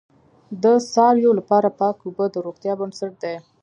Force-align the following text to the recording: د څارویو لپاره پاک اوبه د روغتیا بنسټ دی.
د 0.63 0.65
څارویو 0.91 1.31
لپاره 1.39 1.75
پاک 1.79 1.97
اوبه 2.05 2.25
د 2.31 2.35
روغتیا 2.45 2.73
بنسټ 2.79 3.13
دی. 3.23 3.35